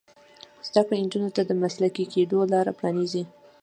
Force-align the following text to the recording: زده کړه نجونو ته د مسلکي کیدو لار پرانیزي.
زده 0.67 0.81
کړه 0.85 0.95
نجونو 1.03 1.29
ته 1.35 1.41
د 1.45 1.51
مسلکي 1.63 2.05
کیدو 2.13 2.37
لار 2.51 2.67
پرانیزي. 2.77 3.23